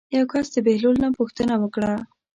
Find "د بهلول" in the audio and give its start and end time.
0.53-0.95